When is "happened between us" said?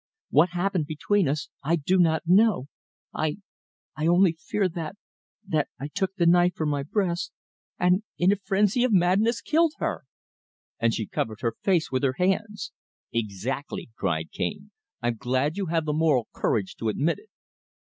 0.49-1.49